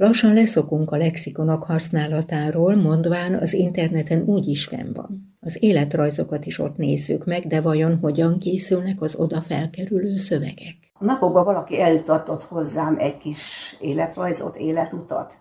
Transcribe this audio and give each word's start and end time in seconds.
Lassan 0.00 0.32
leszokunk 0.32 0.90
a 0.90 0.96
lexikonok 0.96 1.64
használatáról, 1.64 2.74
mondván 2.74 3.34
az 3.34 3.52
interneten 3.52 4.22
úgy 4.22 4.46
is 4.46 4.64
fenn 4.64 4.92
van. 4.92 5.36
Az 5.40 5.56
életrajzokat 5.62 6.44
is 6.44 6.58
ott 6.58 6.76
nézzük 6.76 7.24
meg, 7.24 7.46
de 7.46 7.60
vajon 7.60 7.98
hogyan 8.02 8.38
készülnek 8.38 9.00
az 9.00 9.14
oda 9.14 9.42
felkerülő 9.42 10.16
szövegek? 10.16 10.76
A 10.92 11.04
napokban 11.04 11.44
valaki 11.44 11.80
eljutatott 11.80 12.42
hozzám 12.42 12.96
egy 12.98 13.16
kis 13.16 13.76
életrajzot, 13.80 14.56
életutat. 14.56 15.38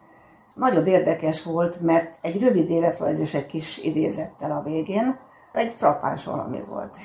Nagyon 0.55 0.85
érdekes 0.85 1.43
volt, 1.43 1.81
mert 1.81 2.17
egy 2.21 2.39
rövid 2.39 2.69
életrajz 2.69 3.19
és 3.19 3.33
egy 3.33 3.45
kis 3.45 3.77
idézettel 3.77 4.51
a 4.51 4.63
végén, 4.63 5.19
egy 5.53 5.71
frappáns 5.77 6.25
valami 6.25 6.59
volt. 6.69 6.95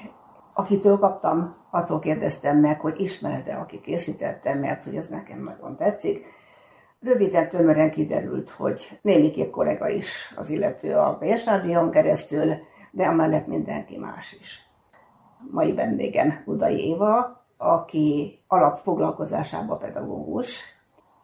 Akitől 0.55 0.99
kaptam, 0.99 1.57
attól 1.71 1.99
kérdeztem 1.99 2.61
meg, 2.61 2.81
hogy 2.81 3.01
ismered-e, 3.01 3.59
aki 3.59 3.81
készítette, 3.81 4.55
mert 4.55 4.85
hogy 4.85 4.95
ez 4.95 5.07
nekem 5.07 5.43
nagyon 5.43 5.77
tetszik. 5.77 6.43
Röviden, 7.05 7.49
tömören 7.49 7.91
kiderült, 7.91 8.51
hogy 8.51 8.99
némiképp 9.03 9.51
kollega 9.51 9.89
is 9.89 10.33
az 10.37 10.51
illető 10.51 10.95
a 10.95 11.19
BS 11.21 11.45
keresztül, 11.91 12.55
de 12.91 13.07
amellett 13.07 13.47
mindenki 13.47 13.99
más 13.99 14.33
is. 14.33 14.63
Mai 15.51 15.75
vendégem 15.75 16.43
Budai 16.45 16.89
Éva, 16.89 17.45
aki 17.57 18.39
alapfoglalkozásában 18.47 19.79
pedagógus. 19.79 20.61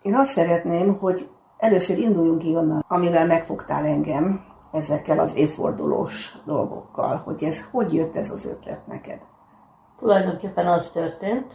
Én 0.03 0.15
azt 0.15 0.31
szeretném, 0.31 0.99
hogy 0.99 1.29
először 1.59 1.99
induljunk 1.99 2.39
ki 2.39 2.57
onnan, 2.57 2.85
amivel 2.89 3.27
megfogtál 3.27 3.85
engem, 3.85 4.45
ezekkel 4.73 5.19
az 5.19 5.37
évfordulós 5.37 6.37
dolgokkal, 6.47 7.17
hogy 7.17 7.43
ez 7.43 7.65
hogy 7.71 7.95
jött 7.95 8.17
ez 8.17 8.31
az 8.31 8.47
ötlet 8.47 8.87
neked? 8.87 9.23
Tulajdonképpen 9.99 10.67
az 10.67 10.91
történt, 10.91 11.53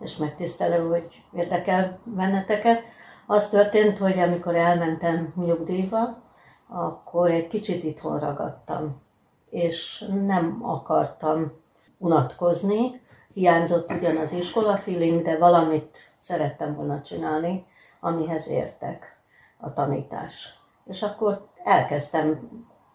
és 0.00 0.16
megtisztelő, 0.16 0.88
hogy 0.88 1.22
érdekel 1.32 1.98
benneteket, 2.04 2.82
az 3.30 3.48
történt, 3.48 3.98
hogy 3.98 4.18
amikor 4.18 4.54
elmentem 4.54 5.32
nyugdíjba, 5.36 6.22
akkor 6.68 7.30
egy 7.30 7.46
kicsit 7.46 7.84
itthon 7.84 8.18
ragadtam, 8.18 9.02
és 9.50 10.04
nem 10.24 10.58
akartam 10.62 11.52
unatkozni. 11.98 13.00
Hiányzott 13.32 13.90
ugyan 13.90 14.16
az 14.16 14.32
iskola 14.32 14.76
feeling, 14.76 15.22
de 15.22 15.38
valamit 15.38 15.98
szerettem 16.22 16.74
volna 16.74 17.02
csinálni, 17.02 17.66
amihez 18.00 18.48
értek, 18.48 19.16
a 19.58 19.72
tanítás. 19.72 20.58
És 20.86 21.02
akkor 21.02 21.46
elkezdtem 21.64 22.50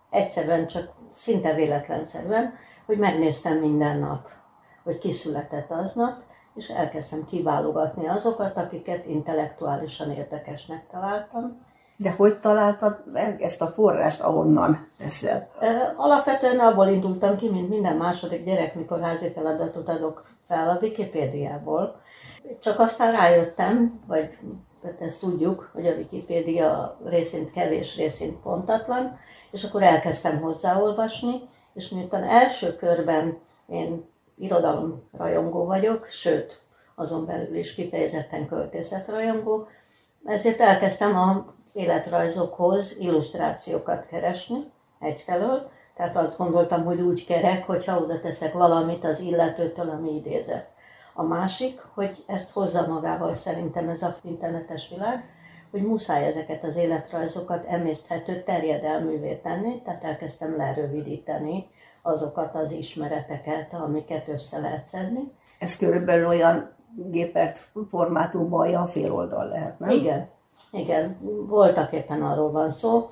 egyszerűen, 0.09 0.67
csak 0.67 0.91
szinte 1.15 1.53
véletlenszerűen, 1.53 2.53
hogy 2.85 2.97
megnéztem 2.97 3.57
minden 3.57 3.97
nap, 3.97 4.27
hogy 4.83 4.97
ki 4.97 5.11
született 5.11 5.71
aznap, 5.71 6.23
és 6.55 6.69
elkezdtem 6.69 7.25
kiválogatni 7.29 8.07
azokat, 8.07 8.57
akiket 8.57 9.05
intellektuálisan 9.05 10.11
érdekesnek 10.11 10.87
találtam. 10.91 11.57
De 11.97 12.11
hogy 12.11 12.39
találtad 12.39 13.03
meg 13.11 13.41
ezt 13.41 13.61
a 13.61 13.67
forrást, 13.67 14.21
ahonnan 14.21 14.87
teszel? 14.97 15.49
Alapvetően 15.95 16.59
abból 16.59 16.87
indultam 16.87 17.37
ki, 17.37 17.49
mint 17.49 17.69
minden 17.69 17.97
második 17.97 18.45
gyerek, 18.45 18.75
mikor 18.75 19.01
házi 19.01 19.29
feladatot 19.29 19.89
adok 19.89 20.25
fel 20.47 20.69
a 20.69 20.77
Wikipédiából. 20.81 22.01
Csak 22.59 22.79
aztán 22.79 23.11
rájöttem, 23.11 23.95
vagy 24.07 24.37
hát 24.83 25.01
ezt 25.01 25.19
tudjuk, 25.19 25.69
hogy 25.73 25.87
a 25.87 25.93
Wikipédia 25.93 26.97
részint 27.05 27.51
kevés, 27.51 27.95
részint 27.95 28.39
pontatlan, 28.39 29.17
és 29.51 29.63
akkor 29.63 29.83
elkezdtem 29.83 30.41
hozzáolvasni, 30.41 31.41
és 31.73 31.89
miután 31.89 32.23
első 32.23 32.75
körben 32.75 33.37
én 33.67 34.11
irodalomrajongó 34.37 35.65
vagyok, 35.65 36.05
sőt, 36.05 36.61
azon 36.95 37.25
belül 37.25 37.55
is 37.55 37.73
kifejezetten 37.73 38.47
költészetrajongó, 38.47 39.67
ezért 40.25 40.61
elkezdtem 40.61 41.17
a 41.17 41.53
életrajzokhoz 41.73 42.95
illusztrációkat 42.99 44.05
keresni 44.05 44.71
egyfelől, 44.99 45.69
tehát 45.95 46.15
azt 46.15 46.37
gondoltam, 46.37 46.83
hogy 46.85 47.01
úgy 47.01 47.25
kerek, 47.25 47.65
hogyha 47.65 47.99
oda 47.99 48.19
teszek 48.19 48.53
valamit 48.53 49.03
az 49.03 49.19
illetőtől, 49.19 49.89
ami 49.89 50.15
idézett. 50.15 50.71
A 51.13 51.23
másik, 51.23 51.81
hogy 51.93 52.23
ezt 52.27 52.51
hozza 52.51 52.87
magával 52.87 53.33
szerintem 53.33 53.89
ez 53.89 54.01
a 54.01 54.15
internetes 54.23 54.89
világ, 54.89 55.23
hogy 55.71 55.81
muszáj 55.81 56.25
ezeket 56.25 56.63
az 56.63 56.75
életrajzokat 56.75 57.65
emészthető 57.65 58.43
terjedelművé 58.43 59.35
tenni, 59.35 59.81
tehát 59.81 60.03
elkezdtem 60.03 60.57
lerövidíteni 60.57 61.67
azokat 62.03 62.55
az 62.55 62.71
ismereteket, 62.71 63.73
amiket 63.73 64.27
össze 64.27 64.59
lehet 64.59 64.87
szedni. 64.87 65.31
Ez 65.59 65.77
körülbelül 65.77 66.27
olyan 66.27 66.75
gépert 66.95 67.69
formátumban 67.89 68.59
olyan 68.59 68.87
fél 68.87 69.13
oldal 69.13 69.47
lehet, 69.47 69.79
nem? 69.79 69.89
Igen, 69.89 70.29
igen, 70.71 71.17
voltak 71.47 71.91
éppen 71.91 72.21
arról 72.21 72.51
van 72.51 72.71
szó, 72.71 73.09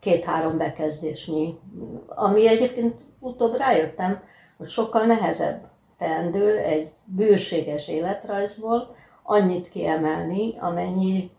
két-három 0.00 0.56
bekezdésnyi, 0.56 1.58
ami 2.06 2.48
egyébként 2.48 3.02
utóbb 3.18 3.56
rájöttem, 3.56 4.22
hogy 4.56 4.68
sokkal 4.68 5.06
nehezebb 5.06 5.62
teendő 5.98 6.56
egy 6.56 6.90
bőséges 7.16 7.88
életrajzból 7.88 8.94
annyit 9.22 9.68
kiemelni, 9.68 10.58
amennyi 10.58 11.30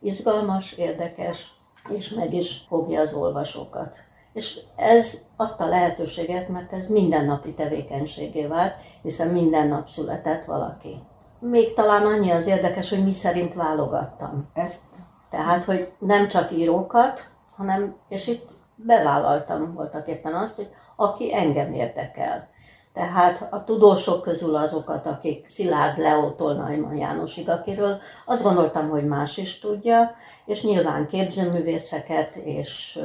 izgalmas, 0.00 0.72
érdekes, 0.72 1.56
és 1.88 2.08
meg 2.10 2.34
is 2.34 2.64
fogja 2.68 3.00
az 3.00 3.14
olvasókat. 3.14 3.96
És 4.38 4.58
ez 4.76 5.20
adta 5.36 5.66
lehetőséget, 5.66 6.48
mert 6.48 6.72
ez 6.72 6.86
mindennapi 6.86 7.54
tevékenységé 7.54 8.46
vált, 8.46 8.74
hiszen 9.02 9.28
minden 9.28 9.68
nap 9.68 9.88
született 9.88 10.44
valaki. 10.44 11.00
Még 11.38 11.72
talán 11.72 12.06
annyi 12.06 12.30
az 12.30 12.46
érdekes, 12.46 12.90
hogy 12.90 13.04
mi 13.04 13.12
szerint 13.12 13.54
válogattam. 13.54 14.38
Ez. 14.54 14.80
Tehát, 15.30 15.64
hogy 15.64 15.92
nem 15.98 16.28
csak 16.28 16.52
írókat, 16.52 17.30
hanem, 17.56 17.94
és 18.08 18.26
itt 18.26 18.48
bevállaltam 18.74 19.74
voltak 19.74 20.08
éppen 20.08 20.34
azt, 20.34 20.56
hogy 20.56 20.70
aki 20.96 21.34
engem 21.34 21.72
érdekel. 21.72 22.48
Tehát 22.98 23.48
a 23.50 23.64
tudósok 23.64 24.22
közül 24.22 24.56
azokat, 24.56 25.06
akik 25.06 25.48
Szilárd 25.48 25.98
Leótól 25.98 26.54
Najman 26.54 26.96
Jánosig, 26.96 27.48
akiről 27.48 27.98
azt 28.26 28.42
gondoltam, 28.42 28.88
hogy 28.88 29.06
más 29.06 29.36
is 29.36 29.58
tudja, 29.58 30.14
és 30.44 30.62
nyilván 30.62 31.06
képzőművészeket 31.06 32.36
és 32.36 32.98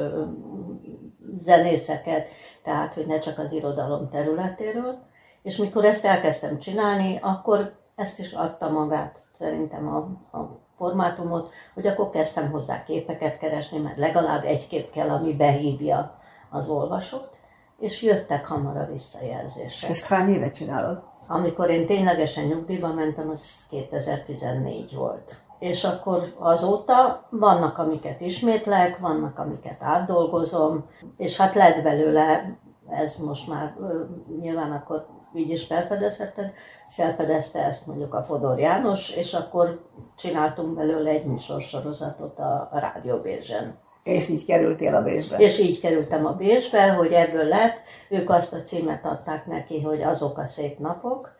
zenészeket, 1.36 2.28
tehát 2.62 2.94
hogy 2.94 3.06
ne 3.06 3.18
csak 3.18 3.38
az 3.38 3.52
irodalom 3.52 4.08
területéről. 4.08 4.98
És 5.42 5.56
mikor 5.56 5.84
ezt 5.84 6.04
elkezdtem 6.04 6.58
csinálni, 6.58 7.18
akkor 7.22 7.72
ezt 7.94 8.18
is 8.18 8.32
adta 8.32 8.70
magát 8.70 9.22
szerintem 9.38 9.88
a, 9.88 9.96
a 10.38 10.60
formátumot, 10.72 11.52
hogy 11.74 11.86
akkor 11.86 12.10
kezdtem 12.10 12.50
hozzá 12.50 12.82
képeket 12.82 13.38
keresni, 13.38 13.78
mert 13.78 13.98
legalább 13.98 14.44
egy 14.44 14.66
kép 14.66 14.90
kell, 14.90 15.08
ami 15.08 15.32
behívja 15.32 16.18
az 16.50 16.68
olvasót 16.68 17.33
és 17.78 18.02
jöttek 18.02 18.46
hamar 18.46 18.76
a 18.76 18.86
visszajelzések. 18.92 19.82
És 19.82 19.88
ezt 19.88 20.06
hány 20.06 20.28
éve 20.28 20.50
csinálod? 20.50 21.02
Amikor 21.26 21.70
én 21.70 21.86
ténylegesen 21.86 22.44
nyugdíjba 22.44 22.92
mentem, 22.92 23.28
az 23.28 23.54
2014 23.68 24.94
volt. 24.94 25.42
És 25.58 25.84
akkor 25.84 26.34
azóta 26.38 27.26
vannak, 27.30 27.78
amiket 27.78 28.20
ismétlek, 28.20 28.98
vannak, 28.98 29.38
amiket 29.38 29.82
átdolgozom, 29.82 30.84
és 31.16 31.36
hát 31.36 31.54
lett 31.54 31.82
belőle, 31.82 32.58
ez 32.88 33.16
most 33.16 33.48
már 33.48 33.76
nyilván 34.40 34.72
akkor 34.72 35.06
így 35.34 35.50
is 35.50 35.64
felfedezheted, 35.64 36.54
felfedezte 36.88 37.64
ezt 37.64 37.86
mondjuk 37.86 38.14
a 38.14 38.22
Fodor 38.22 38.58
János, 38.58 39.10
és 39.10 39.34
akkor 39.34 39.80
csináltunk 40.16 40.74
belőle 40.74 41.10
egy 41.10 41.24
műsorsorozatot 41.24 42.38
a, 42.38 42.68
Rádió 42.72 43.16
Bérzsen. 43.16 43.78
És 44.04 44.28
így 44.28 44.44
kerültél 44.44 44.94
a 44.94 45.02
Bécsbe. 45.02 45.36
És 45.36 45.58
így 45.58 45.80
kerültem 45.80 46.26
a 46.26 46.32
Bécsbe, 46.32 46.92
hogy 46.92 47.12
ebből 47.12 47.44
lett, 47.44 47.78
ők 48.08 48.30
azt 48.30 48.52
a 48.52 48.62
címet 48.62 49.04
adták 49.04 49.46
neki, 49.46 49.80
hogy 49.80 50.02
azok 50.02 50.38
a 50.38 50.46
szép 50.46 50.78
napok, 50.78 51.32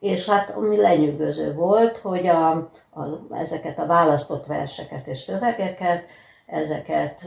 és 0.00 0.28
hát 0.28 0.50
ami 0.50 0.76
lenyűgöző 0.76 1.54
volt, 1.54 1.96
hogy 1.96 2.26
a, 2.26 2.50
a, 2.90 3.26
ezeket 3.30 3.78
a 3.78 3.86
választott 3.86 4.46
verseket 4.46 5.06
és 5.06 5.18
szövegeket, 5.18 6.04
ezeket 6.46 7.24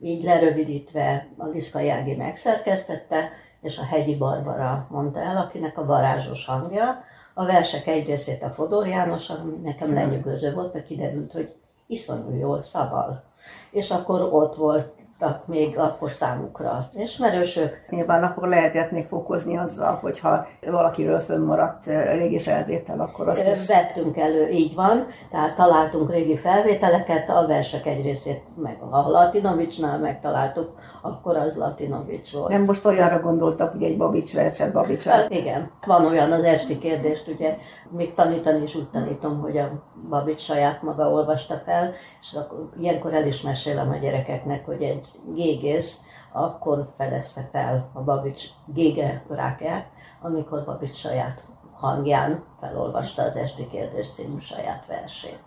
így 0.00 0.22
lerövidítve 0.22 1.28
a 1.36 1.46
Liszka 1.46 1.80
Jági 1.80 2.14
megszerkesztette, 2.14 3.30
és 3.62 3.78
a 3.78 3.84
Hegyi 3.84 4.16
Barbara 4.16 4.86
mondta 4.90 5.20
el, 5.20 5.36
akinek 5.36 5.78
a 5.78 5.84
varázsos 5.84 6.46
hangja. 6.46 7.04
A 7.34 7.46
versek 7.46 7.86
egy 7.86 8.06
részét 8.06 8.42
a 8.42 8.50
Fodor 8.50 8.86
János, 8.86 9.28
ami 9.28 9.56
nekem 9.62 9.94
lenyűgöző 9.94 10.52
volt, 10.52 10.72
mert 10.72 10.86
kiderült, 10.86 11.32
hogy 11.32 11.54
iszonyú 11.92 12.36
jól 12.38 12.62
szabal 12.62 13.22
és 13.70 13.90
akkor 13.90 14.28
ott 14.32 14.54
volt 14.54 14.92
voltak 15.22 15.46
még 15.46 15.78
akkor 15.78 16.10
számukra 16.10 16.88
ismerősök. 16.92 17.84
Nyilván 17.88 18.22
akkor 18.22 18.48
lehetett 18.48 18.90
még 18.90 19.06
fokozni 19.06 19.56
azzal, 19.56 19.94
hogyha 19.94 20.46
valakiről 20.60 21.18
fönnmaradt 21.18 21.86
régi 21.86 22.38
felvétel, 22.38 23.00
akkor 23.00 23.28
azt 23.28 23.46
is... 23.46 23.66
Vettünk 23.66 24.16
elő, 24.16 24.48
így 24.48 24.74
van, 24.74 25.06
tehát 25.30 25.54
találtunk 25.54 26.10
régi 26.10 26.36
felvételeket, 26.36 27.30
a 27.30 27.46
versek 27.46 27.86
egy 27.86 28.02
részét 28.02 28.42
meg 28.56 28.78
a 28.90 29.10
Latinovicsnál 29.10 29.98
megtaláltuk, 29.98 30.70
akkor 31.02 31.36
az 31.36 31.56
Latinovics 31.56 32.32
volt. 32.32 32.48
Nem 32.48 32.62
most 32.62 32.84
olyanra 32.84 33.20
gondoltak, 33.20 33.72
hogy 33.72 33.82
egy 33.82 33.96
Babics 33.96 34.34
verset 34.34 34.72
Babics. 34.72 35.04
Hát 35.04 35.30
igen, 35.30 35.70
van 35.86 36.06
olyan 36.06 36.32
az 36.32 36.44
esti 36.44 36.78
kérdést, 36.78 37.28
ugye 37.28 37.56
még 37.90 38.12
tanítani 38.12 38.62
is 38.62 38.74
úgy 38.74 38.88
tanítom, 38.88 39.40
hogy 39.40 39.58
a 39.58 39.82
Babics 40.08 40.40
saját 40.40 40.82
maga 40.82 41.10
olvasta 41.10 41.62
fel, 41.64 41.92
és 42.20 42.32
akkor 42.34 42.68
ilyenkor 42.80 43.14
el 43.14 43.26
is 43.26 43.40
mesélem 43.40 43.90
a 43.90 43.96
gyerekeknek, 43.96 44.66
hogy 44.66 44.82
egy 44.82 45.11
gégész 45.34 46.00
akkor 46.32 46.92
fedezte 46.96 47.48
fel 47.52 47.90
a 47.92 48.00
Babics 48.00 48.44
gége 48.66 49.24
rákját, 49.28 49.86
amikor 50.20 50.64
Babics 50.64 50.96
saját 50.96 51.44
hangján 51.72 52.44
felolvasta 52.60 53.22
az 53.22 53.36
Esti 53.36 53.68
Kérdés 53.68 54.10
című 54.10 54.38
saját 54.38 54.86
versét. 54.86 55.42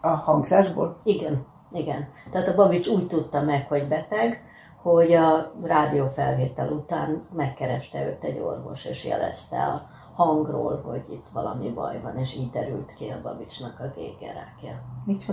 A 0.00 0.08
hangzásból? 0.08 0.96
Igen, 1.02 1.46
igen. 1.72 2.08
Tehát 2.30 2.48
a 2.48 2.54
Babics 2.54 2.86
úgy 2.86 3.06
tudta 3.06 3.40
meg, 3.42 3.68
hogy 3.68 3.88
beteg, 3.88 4.42
hogy 4.82 5.12
a 5.12 5.52
rádiófelvétel 5.62 6.68
után 6.68 7.26
megkereste 7.32 8.06
őt 8.06 8.24
egy 8.24 8.38
orvos, 8.38 8.84
és 8.84 9.04
jelezte 9.04 9.62
a 9.62 9.82
hangról, 10.14 10.82
hogy 10.84 11.04
itt 11.10 11.26
valami 11.32 11.68
baj 11.68 12.00
van, 12.00 12.18
és 12.18 12.34
így 12.34 12.50
derült 12.50 12.94
ki 12.94 13.08
a 13.08 13.20
Babicsnak 13.22 13.80
a 13.80 13.92
gégerákja. 13.96 14.80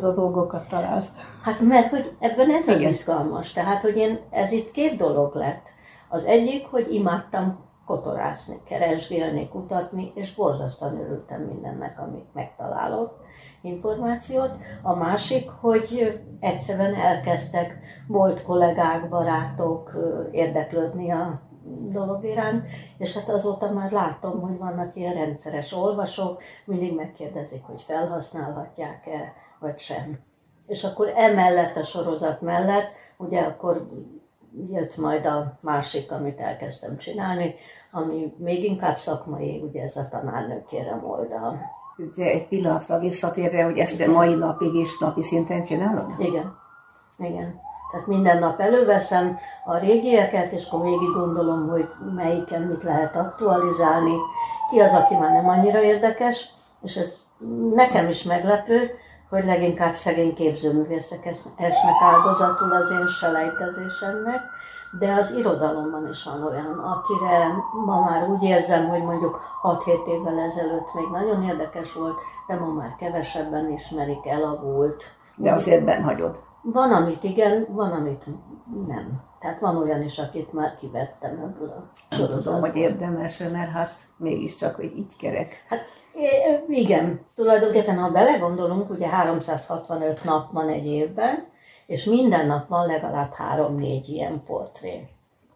a 0.03 0.11
dolgokat 0.11 0.67
találsz. 0.67 1.11
Hát 1.41 1.59
mert 1.59 1.89
hogy 1.89 2.15
ebben 2.19 2.49
ez 2.49 2.67
Igen. 2.67 2.87
az 2.87 2.93
izgalmas. 2.93 3.51
Tehát, 3.51 3.81
hogy 3.81 3.95
én, 3.95 4.19
ez 4.29 4.51
itt 4.51 4.71
két 4.71 4.95
dolog 4.97 5.35
lett. 5.35 5.69
Az 6.09 6.23
egyik, 6.23 6.67
hogy 6.67 6.93
imádtam 6.93 7.69
kotorászni, 7.85 8.61
keresgélni, 8.65 9.49
kutatni, 9.49 10.11
és 10.15 10.35
borzasztóan 10.35 10.99
örültem 10.99 11.41
mindennek, 11.41 11.99
amit 11.99 12.33
megtalálok 12.33 13.19
információt. 13.61 14.51
A 14.81 14.95
másik, 14.95 15.49
hogy 15.49 16.19
egyszerűen 16.39 16.95
elkezdtek 16.95 17.79
volt 18.07 18.43
kollégák, 18.43 19.09
barátok 19.09 19.91
érdeklődni 20.31 21.11
a 21.11 21.41
dolog 21.89 22.25
iránt, 22.25 22.65
és 22.97 23.13
hát 23.13 23.29
azóta 23.29 23.71
már 23.71 23.91
látom, 23.91 24.41
hogy 24.41 24.57
vannak 24.57 24.95
ilyen 24.95 25.13
rendszeres 25.13 25.71
olvasók, 25.71 26.41
mindig 26.65 26.95
megkérdezik, 26.95 27.63
hogy 27.63 27.81
felhasználhatják-e, 27.81 29.33
vagy 29.59 29.79
sem. 29.79 30.17
És 30.67 30.83
akkor 30.83 31.11
emellett 31.15 31.75
a 31.75 31.83
sorozat 31.83 32.41
mellett, 32.41 32.91
ugye 33.17 33.41
akkor 33.41 33.89
jött 34.71 34.97
majd 34.97 35.25
a 35.25 35.57
másik, 35.59 36.11
amit 36.11 36.39
elkezdtem 36.39 36.97
csinálni, 36.97 37.55
ami 37.91 38.33
még 38.37 38.63
inkább 38.63 38.97
szakmai, 38.97 39.61
ugye 39.61 39.81
ez 39.81 39.95
a 39.95 40.07
tanárnőkérem 40.07 41.05
oldal. 41.05 41.57
De 42.15 42.25
egy 42.25 42.47
pillanatra 42.47 42.99
visszatérve, 42.99 43.63
hogy 43.63 43.77
ezt 43.77 44.01
a 44.01 44.11
mai 44.11 44.35
napig 44.35 44.73
is 44.73 44.99
napi 44.99 45.21
szinten 45.21 45.63
csinálod? 45.63 46.13
Igen. 46.19 46.57
Igen. 47.17 47.59
Tehát 47.91 48.07
minden 48.07 48.39
nap 48.39 48.59
előveszem 48.59 49.38
a 49.65 49.77
régieket, 49.77 50.51
és 50.51 50.65
akkor 50.65 50.81
végig 50.81 51.11
gondolom, 51.13 51.69
hogy 51.69 51.88
melyiken 52.15 52.61
mit 52.61 52.83
lehet 52.83 53.15
aktualizálni, 53.15 54.15
ki 54.69 54.79
az, 54.79 54.91
aki 54.91 55.15
már 55.15 55.31
nem 55.31 55.49
annyira 55.49 55.81
érdekes, 55.81 56.49
és 56.81 56.95
ez 56.95 57.13
nekem 57.73 58.09
is 58.09 58.23
meglepő, 58.23 58.91
hogy 59.29 59.45
leginkább 59.45 59.95
szegény 59.95 60.33
képzőművészek 60.33 61.25
esnek 61.55 62.01
áldozatul 62.01 62.71
az 62.71 62.91
én 62.91 63.07
selejtezésemnek, 63.07 64.41
de 64.99 65.13
az 65.13 65.33
irodalomban 65.38 66.09
is 66.09 66.23
van 66.23 66.43
olyan, 66.43 66.79
akire 66.79 67.47
ma 67.85 67.99
már 67.99 68.29
úgy 68.29 68.43
érzem, 68.43 68.88
hogy 68.88 69.03
mondjuk 69.03 69.41
6-7 69.63 70.07
évvel 70.07 70.39
ezelőtt 70.39 70.93
még 70.93 71.05
nagyon 71.11 71.43
érdekes 71.43 71.93
volt, 71.93 72.19
de 72.47 72.55
ma 72.55 72.65
már 72.65 72.95
kevesebben 72.99 73.71
ismerik, 73.71 74.25
elavult. 74.25 75.03
De 75.35 75.51
azért 75.51 75.85
benn 75.85 76.03
hagyod. 76.03 76.39
Van, 76.61 76.91
amit 76.91 77.23
igen, 77.23 77.67
van, 77.69 77.91
amit 77.91 78.25
nem. 78.87 79.21
Tehát 79.39 79.59
van 79.59 79.77
olyan 79.77 80.01
is, 80.01 80.17
akit 80.17 80.53
már 80.53 80.75
kivettem 80.75 81.31
ebből 81.31 81.69
a 81.69 81.91
sorozatból. 82.15 82.41
Tudom, 82.43 82.59
hogy 82.59 82.75
érdemes, 82.75 83.37
mert 83.37 83.71
hát 83.71 83.93
mégiscsak, 84.17 84.75
hogy 84.75 84.97
így 84.97 85.15
kerek. 85.17 85.65
Hát 85.67 85.81
igen, 86.67 87.19
tulajdonképpen 87.35 87.97
ha 87.97 88.09
belegondolunk, 88.09 88.89
ugye 88.89 89.07
365 89.07 90.23
nap 90.23 90.51
van 90.51 90.67
egy 90.67 90.85
évben, 90.85 91.47
és 91.85 92.03
minden 92.03 92.47
nap 92.47 92.67
van 92.67 92.85
legalább 92.85 93.33
három-négy 93.33 94.09
ilyen 94.09 94.43
portré. 94.45 95.07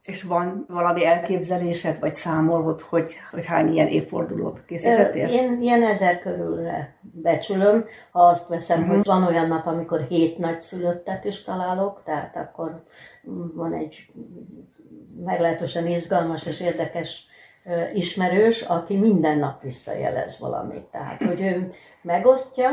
És 0.06 0.24
van 0.24 0.66
valami 0.70 1.06
elképzelésed, 1.06 2.00
vagy 2.00 2.16
számolod, 2.16 2.82
hogy, 2.82 3.16
hogy 3.32 3.46
hány 3.46 3.74
ilyen 3.74 3.88
évfordulót 3.88 4.66
készítettél? 4.66 5.28
Én 5.28 5.62
ilyen 5.62 5.84
ezer 5.84 6.20
körülre 6.20 6.96
becsülöm. 7.22 7.86
Ha 8.12 8.20
azt 8.20 8.48
veszem, 8.48 8.80
uh-huh. 8.80 8.96
hogy 8.96 9.06
van 9.06 9.24
olyan 9.24 9.48
nap, 9.48 9.66
amikor 9.66 10.06
hét 10.10 10.38
nagyszülöttet 10.38 11.24
is 11.24 11.44
találok, 11.44 12.02
tehát 12.04 12.36
akkor 12.36 12.84
van 13.54 13.74
egy 13.74 14.12
meglehetősen 15.24 15.88
izgalmas 15.88 16.46
és 16.46 16.60
érdekes 16.60 17.26
ismerős, 17.94 18.62
aki 18.62 18.98
minden 18.98 19.38
nap 19.38 19.62
visszajelez 19.62 20.40
valamit. 20.40 20.84
Tehát, 20.84 21.24
hogy 21.24 21.42
ő 21.42 21.72
megosztja, 22.02 22.70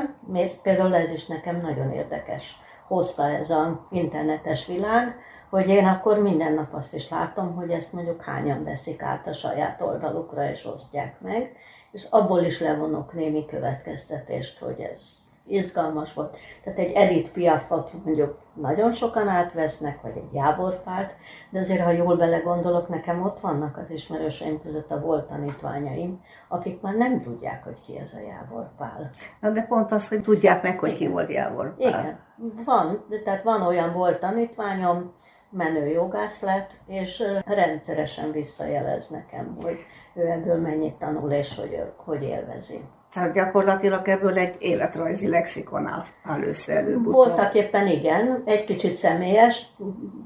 például 0.62 0.94
ez 0.94 1.10
is 1.10 1.26
nekem 1.26 1.56
nagyon 1.56 1.92
érdekes 1.92 2.56
hozta 2.86 3.28
ez 3.28 3.50
a 3.50 3.86
internetes 3.90 4.66
világ, 4.66 5.16
hogy 5.50 5.68
én 5.68 5.86
akkor 5.86 6.18
minden 6.18 6.52
nap 6.52 6.74
azt 6.74 6.94
is 6.94 7.08
látom, 7.08 7.54
hogy 7.54 7.70
ezt 7.70 7.92
mondjuk 7.92 8.22
hányan 8.22 8.64
veszik 8.64 9.02
át 9.02 9.26
a 9.26 9.32
saját 9.32 9.80
oldalukra 9.80 10.50
és 10.50 10.64
osztják 10.64 11.20
meg, 11.20 11.56
és 11.92 12.06
abból 12.10 12.42
is 12.42 12.60
levonok 12.60 13.12
némi 13.12 13.46
következtetést, 13.46 14.58
hogy 14.58 14.80
ez 14.80 15.20
izgalmas 15.46 16.14
volt. 16.14 16.36
Tehát 16.64 16.78
egy 16.78 16.92
Edith 16.92 17.30
Piafot 17.30 18.04
mondjuk 18.04 18.38
nagyon 18.54 18.92
sokan 18.92 19.28
átvesznek, 19.28 20.00
vagy 20.00 20.16
egy 20.16 20.34
Jábor 20.34 20.82
Pált, 20.82 21.16
de 21.50 21.60
azért, 21.60 21.80
ha 21.80 21.90
jól 21.90 22.16
belegondolok, 22.16 22.88
nekem 22.88 23.22
ott 23.22 23.40
vannak 23.40 23.76
az 23.76 23.90
ismerőseim 23.90 24.60
között 24.62 24.90
a 24.90 25.00
volt 25.00 25.28
tanítványaim, 25.28 26.20
akik 26.48 26.80
már 26.80 26.94
nem 26.94 27.20
tudják, 27.20 27.64
hogy 27.64 27.82
ki 27.86 27.98
ez 27.98 28.12
a 28.12 28.20
Jábor 28.20 28.70
Pál. 28.76 29.10
Na 29.40 29.50
de 29.50 29.62
pont 29.62 29.92
az, 29.92 30.08
hogy 30.08 30.22
tudják 30.22 30.62
meg, 30.62 30.78
hogy 30.78 30.88
Igen. 30.88 31.00
ki 31.00 31.08
volt 31.08 31.30
Jábor 31.30 31.76
Pál. 31.76 31.88
Igen, 31.88 32.18
van, 32.64 33.04
tehát 33.24 33.42
van 33.42 33.62
olyan 33.62 33.92
volt 33.92 34.20
tanítványom, 34.20 35.12
menő 35.52 35.86
jogász 35.86 36.40
lett, 36.40 36.70
és 36.86 37.22
rendszeresen 37.44 38.32
visszajelez 38.32 39.08
nekem, 39.08 39.56
hogy 39.60 39.78
ő 40.14 40.26
ebből 40.26 40.60
mennyit 40.60 40.94
tanul, 40.94 41.32
és 41.32 41.54
hogy, 41.54 41.82
hogy 41.96 42.22
élvezi. 42.22 42.80
Tehát 43.12 43.32
gyakorlatilag 43.32 44.08
ebből 44.08 44.38
egy 44.38 44.54
életrajzi 44.58 45.28
lexikon 45.28 45.86
áll, 45.86 46.04
áll 46.24 46.42
össze 46.42 46.76
előbb 46.76 47.04
Voltak 47.04 47.54
éppen 47.54 47.86
igen, 47.86 48.42
egy 48.44 48.64
kicsit 48.64 48.96
személyes, 48.96 49.66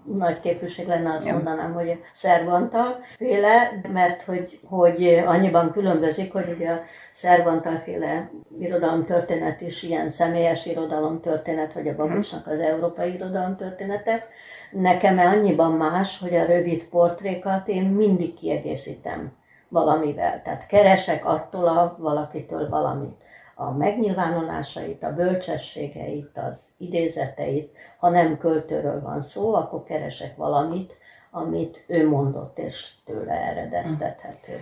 nagy 0.05 0.41
képűség 0.41 0.87
lenne 0.87 1.13
azt 1.15 1.27
ja. 1.27 1.33
mondanám, 1.33 1.73
hogy 1.73 2.03
Szervantal 2.13 3.01
féle, 3.17 3.81
mert 3.93 4.23
hogy, 4.23 4.61
hogy 4.65 5.23
annyiban 5.27 5.73
különbözik, 5.73 6.33
hogy 6.33 6.55
ugye 6.57 6.71
a 6.71 6.81
Szervantal 7.13 7.79
féle 7.85 8.31
irodalomtörténet 8.59 9.61
is 9.61 9.83
ilyen 9.83 10.11
személyes 10.11 10.67
irodalomtörténet, 10.67 11.73
vagy 11.73 11.89
a. 11.89 11.95
Babicsnak 11.95 12.47
az 12.47 12.59
európai 12.59 13.15
irodalomtörténete. 13.15 14.27
Nekem 14.71 15.19
annyiban 15.19 15.73
más, 15.73 16.19
hogy 16.19 16.35
a 16.35 16.47
rövid 16.47 16.89
portrékat 16.89 17.69
én 17.69 17.85
mindig 17.85 18.35
kiegészítem 18.35 19.33
valamivel. 19.69 20.43
Tehát 20.43 20.67
keresek 20.67 21.25
attól 21.25 21.69
a 21.69 21.97
valakitől 21.99 22.69
valamit. 22.69 23.23
A 23.55 23.71
megnyilvánulásait, 23.71 25.03
a 25.03 25.15
bölcsességeit, 25.15 26.39
az 26.49 26.61
idézeteit, 26.79 27.77
ha 27.99 28.09
nem 28.09 28.37
költőről 28.39 29.03
van 29.03 29.23
szó, 29.23 29.55
akkor 29.55 29.83
keresek 29.83 30.37
valamit, 30.37 30.97
amit 31.31 31.85
ő 31.87 32.09
mondott, 32.09 32.59
és 32.59 32.91
tőle 33.05 33.33
eredeztethető. 33.33 34.61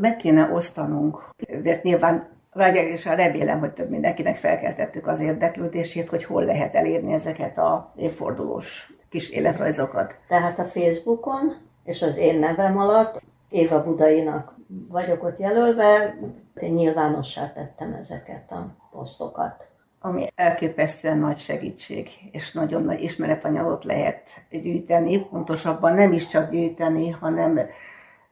Meg 0.00 0.16
kéne 0.16 0.52
osztanunk, 0.52 1.28
mert 1.62 1.82
nyilván 1.82 2.30
és 2.72 3.04
remélem, 3.04 3.58
hogy 3.58 3.72
több 3.72 3.90
mindenkinek 3.90 4.36
felkeltettük 4.36 5.06
az 5.06 5.20
érdeklődését, 5.20 6.08
hogy 6.08 6.24
hol 6.24 6.44
lehet 6.44 6.74
elérni 6.74 7.12
ezeket 7.12 7.58
a 7.58 7.92
évfordulós 7.96 8.92
kis 9.12 9.30
életrajzokat. 9.30 10.16
Tehát 10.28 10.58
a 10.58 10.64
Facebookon 10.64 11.56
és 11.84 12.02
az 12.02 12.16
én 12.16 12.38
nevem 12.38 12.78
alatt 12.78 13.22
Éva 13.48 13.82
Budainak 13.82 14.54
vagyok 14.88 15.24
ott 15.24 15.38
jelölve, 15.38 16.18
én 16.60 16.72
nyilvánossá 16.72 17.52
tettem 17.52 17.92
ezeket 17.92 18.52
a 18.52 18.76
posztokat. 18.90 19.66
Ami 20.00 20.26
elképesztően 20.34 21.18
nagy 21.18 21.38
segítség, 21.38 22.08
és 22.30 22.52
nagyon 22.52 22.82
nagy 22.82 23.00
ismeretanyagot 23.00 23.84
lehet 23.84 24.28
gyűjteni, 24.50 25.26
pontosabban 25.26 25.94
nem 25.94 26.12
is 26.12 26.28
csak 26.28 26.50
gyűjteni, 26.50 27.10
hanem 27.10 27.60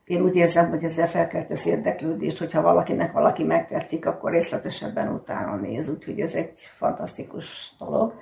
én 0.05 0.23
úgy 0.23 0.37
érzem, 0.37 0.69
hogy 0.69 0.85
ezzel 0.85 1.09
felkeltesz 1.09 1.67
érdeklődést, 1.67 2.39
hogyha 2.39 2.63
valakinek 2.63 3.13
valaki 3.13 3.43
megtetszik, 3.43 4.07
akkor 4.07 4.31
részletesebben 4.31 5.09
utána 5.09 5.57
néz, 5.57 5.89
úgyhogy 5.89 6.21
ez 6.21 6.35
egy 6.35 6.59
fantasztikus 6.77 7.75
dolog. 7.79 8.15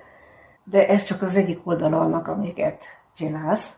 De 0.71 0.89
ez 0.89 1.03
csak 1.03 1.23
az 1.23 1.37
egyik 1.37 1.61
oldala 1.65 2.01
annak, 2.01 2.29
amiket 2.29 2.85
csinálsz, 3.15 3.77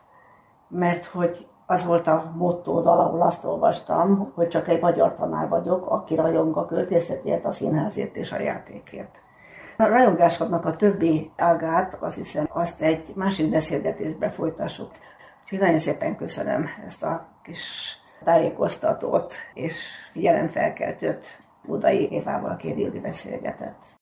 mert 0.68 1.04
hogy 1.04 1.48
az 1.66 1.84
volt 1.84 2.06
a 2.06 2.32
motto, 2.36 2.82
valahol 2.82 3.22
azt 3.22 3.44
olvastam, 3.44 4.32
hogy 4.34 4.48
csak 4.48 4.68
egy 4.68 4.80
magyar 4.80 5.14
tanár 5.14 5.48
vagyok, 5.48 5.86
aki 5.86 6.14
rajong 6.14 6.56
a 6.56 6.66
költészetért, 6.66 7.44
a 7.44 7.52
színházért 7.52 8.16
és 8.16 8.32
a 8.32 8.40
játékért. 8.40 9.20
A 9.76 9.86
rajongásodnak 9.86 10.64
a 10.64 10.76
többi 10.76 11.30
ágát, 11.36 11.98
azt 12.00 12.16
hiszem, 12.16 12.48
azt 12.52 12.80
egy 12.80 13.12
másik 13.14 13.50
beszélgetésbe 13.50 14.30
folytassuk. 14.30 14.90
Úgyhogy 15.42 15.58
nagyon 15.58 15.78
szépen 15.78 16.16
köszönöm 16.16 16.66
ezt 16.86 17.02
a 17.02 17.26
kis 17.42 17.94
tájékoztatót 18.24 19.34
és 19.54 19.90
figyelemfelkeltőt 20.12 21.38
Budai 21.66 22.12
Évával 22.12 22.56
Kéréli 22.56 23.00
beszélgetett. 23.00 23.98